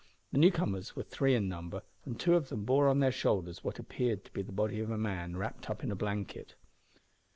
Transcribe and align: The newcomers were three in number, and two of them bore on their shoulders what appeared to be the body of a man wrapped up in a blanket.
The 0.31 0.39
newcomers 0.39 0.95
were 0.95 1.03
three 1.03 1.35
in 1.35 1.47
number, 1.47 1.83
and 2.05 2.19
two 2.19 2.33
of 2.33 2.49
them 2.49 2.65
bore 2.65 2.87
on 2.87 3.01
their 3.01 3.11
shoulders 3.11 3.63
what 3.63 3.77
appeared 3.77 4.25
to 4.25 4.31
be 4.33 4.41
the 4.41 4.51
body 4.51 4.79
of 4.79 4.89
a 4.89 4.97
man 4.97 5.37
wrapped 5.37 5.69
up 5.69 5.83
in 5.83 5.91
a 5.91 5.95
blanket. 5.95 6.55